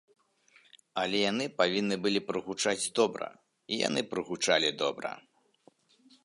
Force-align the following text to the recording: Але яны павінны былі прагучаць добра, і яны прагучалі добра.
Але 1.01 1.17
яны 1.31 1.45
павінны 1.59 1.95
былі 2.05 2.21
прагучаць 2.29 2.89
добра, 3.01 3.27
і 3.71 3.81
яны 3.87 4.01
прагучалі 4.15 4.73
добра. 4.83 5.11